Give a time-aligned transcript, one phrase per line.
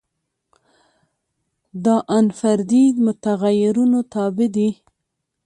[1.85, 4.69] دا ان فردي متغیرونو تابع دي.